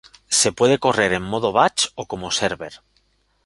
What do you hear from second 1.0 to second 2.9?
en modo batch o como server.